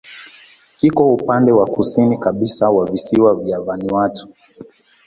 [0.77, 4.29] Kiko upande wa kusini kabisa wa visiwa vya Vanuatu.